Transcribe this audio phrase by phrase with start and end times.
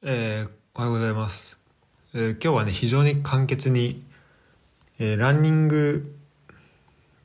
[0.00, 1.58] えーおはようございます、
[2.14, 4.04] えー今日はね非常に簡潔に、
[5.00, 6.14] えーランニング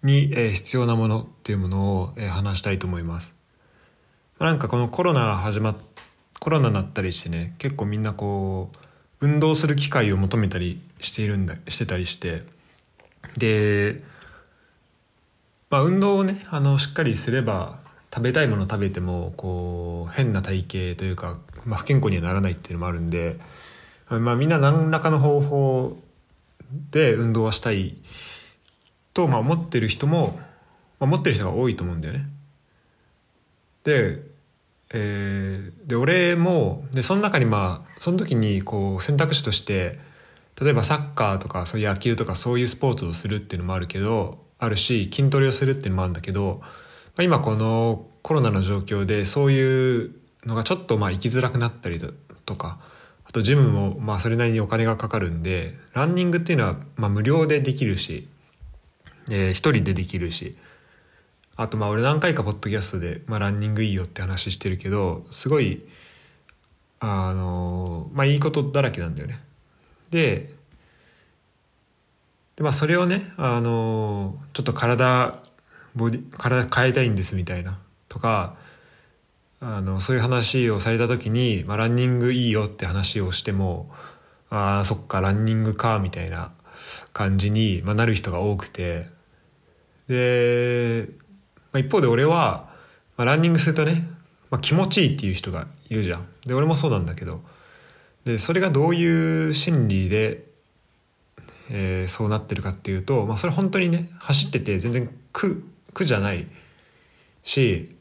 [0.02, 3.36] に、え必要なものっていうものを、え話したいと思います。
[4.40, 5.76] なんかこのコロナ始まっ
[6.40, 8.72] コロナになったりしてね結構みんなこ
[9.22, 12.42] う運動する機会を求めたりしているんだしてたりして。
[13.38, 13.98] で
[15.70, 17.83] まあ運動をねあのしっかりすれば
[18.14, 23.40] 食べたいもの食べてもこう変な体型というか、まあ、不健康にはならないっていうのもあるんで、
[24.08, 25.98] まあ、みんな何らかの方法
[26.92, 27.98] で運動はしたい
[29.16, 32.28] と、まあ、思ってる人も、まあ、思ってる人が多いと思うんだよね。
[33.84, 34.20] で,、
[34.94, 40.00] えーで俺もでその中にまあその時にこう選択肢として
[40.62, 46.70] 例えばサッカーとかそういう野球とかそういうスポーツをするっていうのもあるけどあるし筋トレをするっていうのもあるんだけど、ま
[47.18, 50.12] あ、今このコロナの状況でそういう
[50.46, 52.00] のがちょっとまあ行きづらくなったり
[52.46, 52.80] とか
[53.26, 58.28] あとジムもまあそれなりにお金がかかるんでランニングっていうのはまあ無料でできるし、
[59.30, 60.58] えー一人でできるし
[61.56, 65.84] あとまあ俺何回かポッドキャストで、まあ、ランニングいいよって話してるけどすごい
[67.00, 69.40] あのまあいいことだらけなんだよね。
[70.10, 70.54] で
[72.56, 75.40] でまあそれをねあのちょっと体
[75.96, 77.80] ボディ体変えたいんですみたいな
[78.14, 78.56] とか
[79.60, 83.90] あのそういう話をされた時に、まあ、ランニングいいよって話をしても
[84.52, 86.52] ああそっかランニングかみたいな
[87.12, 89.08] 感じに、まあ、なる人が多くて。
[90.08, 91.08] で、
[91.72, 92.70] まあ、一方で俺は、
[93.18, 94.08] まあ、ランニングするとね、
[94.52, 96.28] まあ、気持ちいいっていう人がいるじゃん。
[96.46, 97.42] で俺もそうなんだけど。
[98.26, 100.44] でそれがどういう心理で、
[101.72, 106.48] えーそうなってるかっていうと、まあ、それ本当にね走ってて全然苦苦じゃない
[107.44, 107.96] し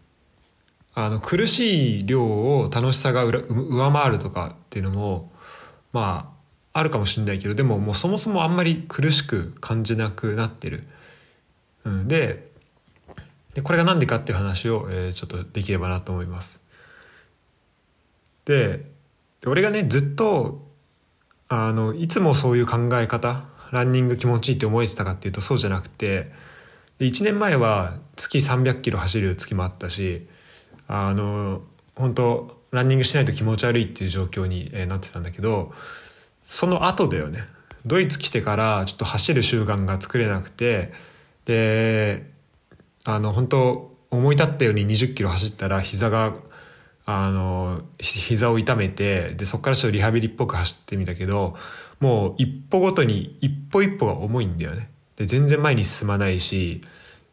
[0.94, 5.32] あの苦しい量を楽しさが上回るとかっていうのも
[5.92, 6.32] ま
[6.72, 10.84] ああるかもしれないけどでももうそもそもあんまり苦しく感じなくなってる。
[11.84, 12.50] うん、で
[13.54, 16.60] でこれが何でかっていう話を、えーちょっとできればなと思います。
[18.44, 18.78] で
[19.41, 20.66] で俺がねずっと
[21.48, 26.31] あのいつもそういう考え方ランニング気持ちいいって思えてたかっていうとそうじゃなくて
[26.98, 30.26] で1年前は月300キロ走る月もあったし
[30.94, 31.62] あの
[31.97, 35.72] 本当ランニングしないと気持ち悪いっていう状況に、えなってたんだけど
[36.47, 37.44] その後だよね。
[37.86, 40.92] ドイツ来てからちょっと走る習慣が作れなくて
[41.47, 42.31] で
[43.04, 46.34] あの本当思い立ったように20キロ走ったら膝が
[47.06, 51.56] あの膝を痛めてでそこからちょっとリハビリっぽく走ってみたけど
[52.00, 54.91] もう一歩ごとに一歩一歩が重いんだよね。
[55.16, 56.82] で全然前に進まないし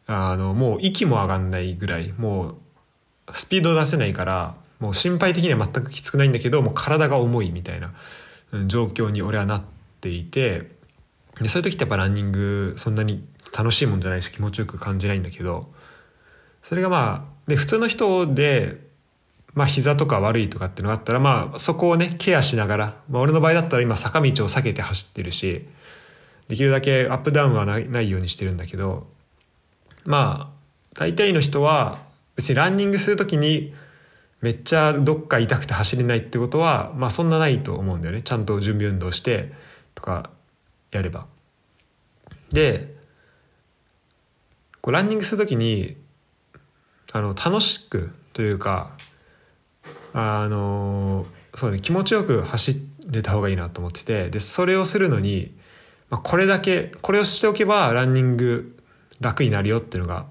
[0.06, 2.56] あのもう息も上がんないぐらいもう
[3.34, 7.92] スピード出せないからもう心配的には全くきつくないんだけどもう体が重いみたいな
[8.66, 9.62] 状況に俺はなっ
[10.00, 10.70] ていて
[11.40, 13.24] でそういう時ってやっぱランニングそんなに
[13.56, 15.70] 楽しいもんじゃないし気持ちよく感じないんだけど
[16.62, 18.78] それがまあで普通の人で
[19.54, 25.66] まあ膝とか悪いとかっていうのがあったらまあそこをねケアしながら、まあ、俺の場合だったら今坂道を避けて走ってるし
[26.48, 29.06] できるだけアップダウンはないようにしてるんだけど
[30.04, 30.60] まあ
[30.94, 32.09] 大体の人は
[32.40, 33.74] 別にランニングする時に
[34.40, 39.52] めっちゃどっか痛くて走れないってことはまあそんなないと思うんだよねちゃんと準備運動して
[39.94, 40.30] とか
[40.90, 41.26] やれば。
[42.50, 42.96] で
[44.80, 45.98] こうランニングする時に
[47.12, 48.96] あの楽しくというか
[50.14, 55.54] あのそうね気持ちよく走れた方がいいなと思っててでそれをするのに、
[56.08, 58.79] まあ、これだけこれをしておけばランニング
[59.20, 60.26] 楽になるよっていうのが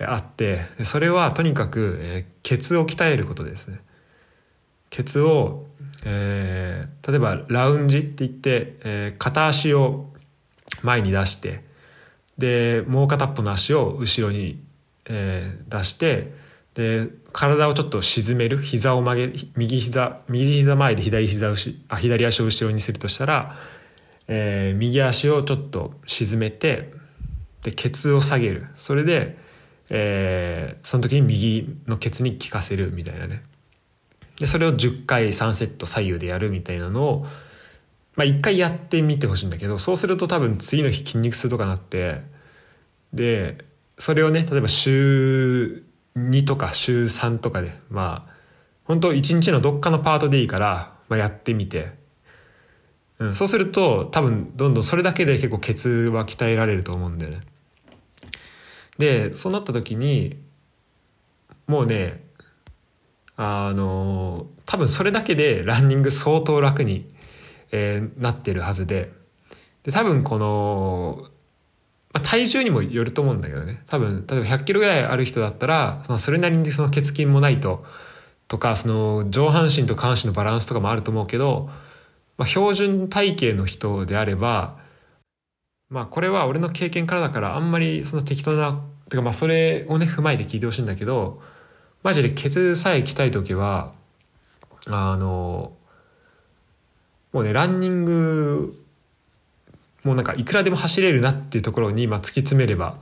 [0.00, 3.80] あってそれはとにかく、えーケツを鍛えることですね。
[4.88, 5.66] ケツを、
[6.06, 10.06] えー例えばラウンジって言って、えー片足を
[10.82, 11.64] 前に出して
[12.38, 14.62] でもう片っぽの足を後ろに、
[15.06, 16.32] えー出して
[16.74, 21.54] で体をちょっと沈める膝を曲げ右膝右膝前で左膝を
[21.88, 23.56] あ左足を後ろにするとしたら、
[24.28, 26.96] えー右足をちょっと沈めて
[27.62, 28.66] でケツを下げる。
[28.76, 29.36] それで、
[29.90, 33.42] えーその時に右のケツに効かせるみたいなね。
[34.38, 37.26] でそれを10回3セット左右でやるみたいなのを
[38.14, 42.22] まあ一回やってみてほしいんだけどそうすると多分次の日筋肉痛とかなって
[43.12, 43.58] で
[43.98, 45.82] それをね例えば週
[46.16, 48.38] 2とか週3とかでまあ
[48.88, 51.92] 本当一日のどっかのパートでいいから、まあ、やってみて、
[53.18, 57.40] うん、そうすると多分どんどんそれだけで結構ケツは鍛えられると思うんだよね。
[58.98, 60.36] でそうなった時に
[61.66, 62.24] もうね
[63.36, 67.08] あの多分それだけでランニング相当楽に、
[67.70, 69.12] えー、なってるはずで。
[69.84, 71.28] で多分この、
[72.12, 73.82] まあ、体重にもよると思うんだけどね。
[73.86, 77.84] 多分例えば100キロぐらいある人だったら、まあ、それなりにその血筋もないと
[78.48, 81.70] とかその上半身と下半身のバランスとかもあると思うけど、
[82.38, 84.78] まあ、標準体型の人であれば
[85.90, 88.80] まあこれは俺の経験からだからあんまりその適当な
[89.10, 91.42] てかまあそれをね踏まえて聞いてほしいんだけど
[92.02, 93.92] マジでケツさえ鍛えとけば
[94.86, 95.72] あの
[97.32, 98.72] もうねランニング
[100.04, 102.96] もうなんかいくらでも走れるなっていうところに、まあ、突き詰めれば、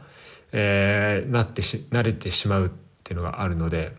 [0.52, 2.70] えー、なってし慣れてしまうっ
[3.04, 3.92] ていうのがあるので、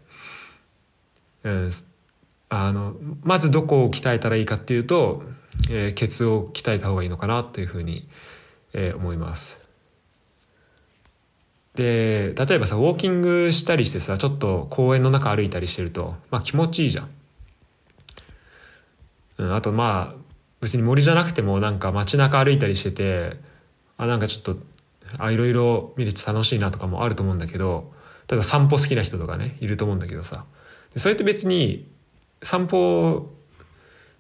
[1.44, 1.72] うん、
[2.50, 5.24] あのまずどこを鍛えたらいいかっていうと、
[5.70, 8.08] えー、ケツを鍛えた方がいいのかなっていうふうに、
[8.74, 9.68] えー、思います。
[11.76, 17.10] で例えばさウォーキングしたりしてさちょっと公園の中歩いたりしてると、まあ、気持ちいいじゃん。
[19.38, 20.28] うん、あとまあ
[20.62, 23.38] 別に森じゃなくてもなんか街中歩いたりしてて
[23.98, 24.58] あなんかちょっと
[25.20, 27.92] あいろいろ見れて楽しいなとかもあると思うんだけど
[28.28, 30.46] 例えば散歩好きな人とかねいると思うんだけどさ
[30.94, 31.88] でそれって別に
[32.42, 33.34] 散歩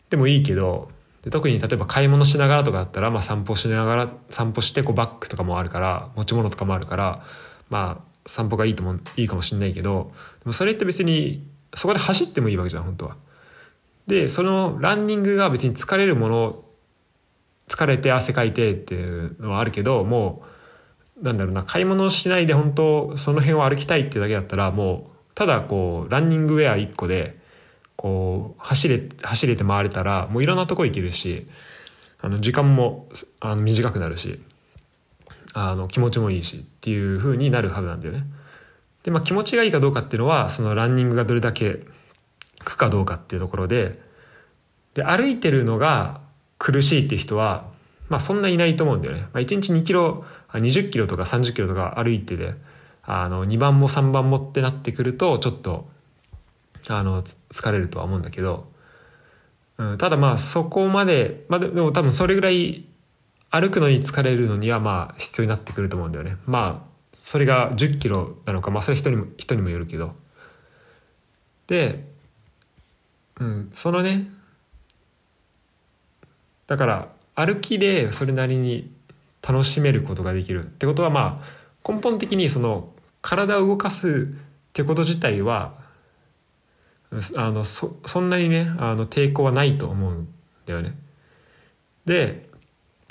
[0.09, 0.89] でもいいけど
[1.29, 7.21] 特に例えば買い物しながらとかだったら、まあ、散歩しながら散歩してこうバッグとかもあるから持ち物とかもあるから
[7.69, 13.17] まあ散歩がいいともいいかもしんないけどでもそれって別にそこで走ってもいいわけじゃん本当は。
[14.07, 16.63] でそのランニングが別に疲れるもの
[17.67, 20.43] 疲れて汗かいてっていうのはあるけども
[21.21, 27.37] うなんだろうな買い物しないで本当その辺を歩きたいっていうだけだったらもうただこうランニングウェア1個で
[27.97, 31.47] こう走れ走れて回れたらもういろんなとこ行けるし
[32.21, 33.09] あの時間も
[33.39, 34.39] あの短くなるし
[35.53, 38.23] あの気持ちもいいしっていう風になるはずなんだよね。
[39.03, 41.85] でまあ気持ちがいいかどうかっていうのはそのランニングがどれだけ
[42.63, 43.99] くかどうかっていうところで
[44.93, 46.21] で歩いてるのが
[46.59, 47.65] 苦しいっていう人は
[48.09, 49.21] まあそんないないと思うんだよね。
[49.21, 52.53] まあ、1日2キロ20キロとか30キロとか歩いてで
[53.03, 55.89] あの2番も3番もってなってくるとちょっと
[56.89, 58.71] あの疲れるとは思うんだけど、
[59.77, 62.85] うん、ただまあそこまで、まあ、でも多分それぐらい
[63.49, 66.37] 歩くのに疲れるのにはまあ必要になってくると思うんだよね。
[66.45, 66.87] まあ
[67.19, 70.15] それが10キロなのかまあそれ人にも人にもよるけど。
[71.67, 72.07] で
[73.39, 74.27] うん、そのね
[76.65, 78.91] だから歩きでそれなりに
[79.47, 82.89] 楽しめることができるってことはまあ根本的にその
[83.21, 85.75] 体を動かすってこと自体は
[87.37, 90.27] あのそそんなにねあの抵抗はないと思うん
[90.65, 90.95] だよね。
[92.05, 92.49] で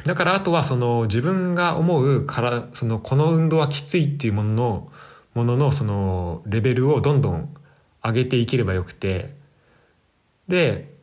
[0.05, 4.93] だからあとはその自分が思うからそのこの運動はきついっていうものの
[5.35, 7.55] もののそのレベルをどんどん
[8.05, 9.35] 上げていければよくて
[10.49, 10.95] で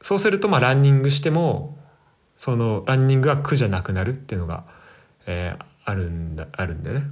[0.00, 1.78] そうするとまあランニングしても
[2.38, 4.64] そのランニングが苦じゃなくなるっていうのが、
[5.26, 7.06] えー、あるんだあるんだよね。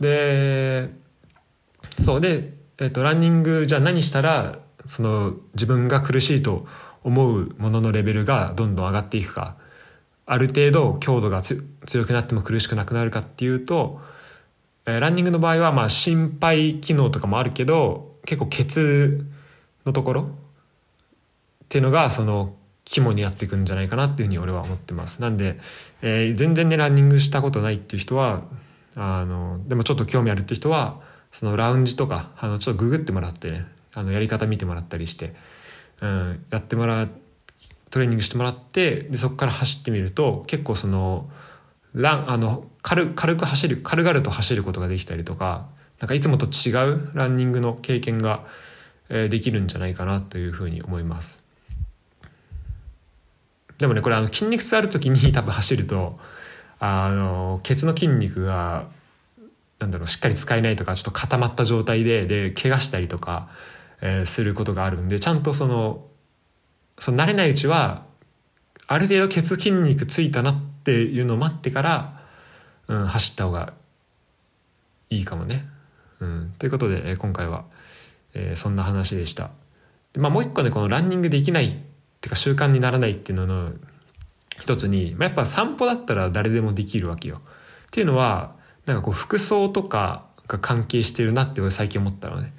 [0.00, 1.08] で
[2.04, 6.66] そうで、えーと、ランニングじゃあ何したらその自分が苦しいと
[7.02, 9.56] 思うもののレベルがどんどん上がっていくか
[10.26, 14.00] ある程度強度が強くなっても苦しくなくなるかっていうと、
[14.86, 19.26] え、ランニングの場合はまあ心肺機能とかもあるけど結構血
[19.84, 20.24] のところっ
[21.68, 22.54] ていうのがその
[22.84, 25.20] 肝になっていくんじゃないかなっていうふうに俺は思ってます。
[25.20, 25.58] なんで、
[26.02, 28.42] えー、全然ねランニングしたことないっていう人は
[28.94, 31.00] あのでもちょっと興味あるっていう人は
[31.38, 33.64] そのラウンジとかあのちょっとググってもらってね
[33.94, 35.36] あのやり方見てもらったりして、
[36.00, 37.08] うん、やってもらう
[37.90, 41.30] トレーニングしてもらってでそこから走ってみると結構その
[41.94, 45.68] ランあの軽軽く走る軽々と走ることができたりとか
[46.00, 48.44] なんかいつもと違うランニングの経験が
[49.08, 51.40] えできるんじゃないかなというふうに思います。
[53.78, 56.18] でもねこれあの筋肉痛ある時に多分走ると
[56.80, 58.88] あのケツの筋肉が
[59.78, 63.48] なんだろうしっかり使えないとかちょっと固まった状態でで怪我したりとか、
[64.00, 66.06] えー、することがあるんでちゃんとその
[66.98, 68.04] その慣れないうちは
[68.88, 72.22] ある程度ケツ筋肉ついたなっていうのを待ってから、
[72.88, 73.74] うん、走った方が
[75.10, 75.66] いいかもね。
[76.20, 77.64] うん、ということで、えー、今回は。
[78.34, 79.50] えー、そんな話でした。
[80.12, 81.80] でまあ、もう一個ねこのランニングできないってい
[82.26, 83.72] うか習慣にならないっていうのの
[84.60, 87.40] 一つに、まあ、やっぱ散歩だったら誰でもできるわけよ。
[87.40, 88.54] っていうのは
[88.88, 92.52] なんかこう服装とかが関係してるなって俺最近思ったのね。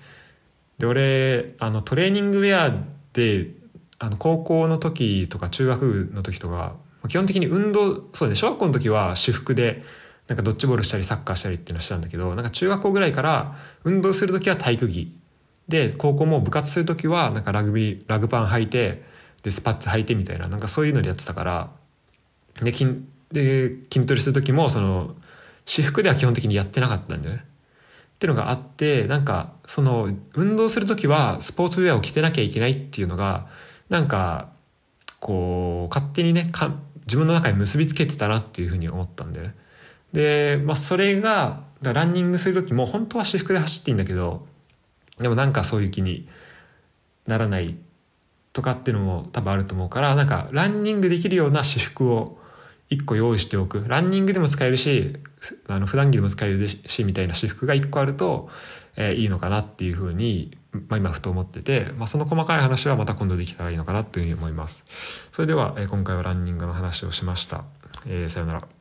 [0.77, 2.74] で俺あのトレーニングウェア
[3.13, 3.51] で
[3.98, 6.75] あの高校の時とか中学の時とか
[7.07, 9.83] 基本的に運動そうね小学校の時は私服で
[10.27, 15.12] なんかドッジボールしたりサッカーしたりっていうのをしたんだけどなんか中学校ぐらいから運動する時は体育着
[15.67, 19.03] で高校も部活する時はなんかラグビーラグパン履いて
[19.43, 21.71] でスパッツ履いてみたいななんかそういうのでやってたから
[22.62, 25.15] で筋で筋トレする時もその
[25.69, 27.43] 私服では基本的にやってなかったんだよね。
[28.15, 33.45] ってのがあってなんかその運動する時はスポーツウェアを着てなきゃいけないっていうのが
[33.88, 34.49] なんか
[35.19, 39.55] こう勝手にねか自分の中に結びつけてたなっていうふうに思ったんだよね。
[40.11, 44.47] で、まあ、それがランニングする時も本当は私服で走っていいんだけど
[45.19, 46.27] でもなんかそういう気に
[47.27, 47.77] ならない
[48.53, 52.39] とかっていうのも多分あると思うからなんかランニングできるような私服を
[52.89, 55.15] 1個用意しておくランニングでも使えるし
[55.67, 58.50] あの普段着でも使えるしみたいな私服が1個あると、
[58.96, 64.86] えー、いいのかなっていうふうに、まあ、今ふと思ってて、まあ、その細かい話はまた今度できたらいいのかなというふうに思います。
[65.31, 67.63] それでは、えー、今回はランニングの話をしました、
[68.08, 68.78] えー、さよなら。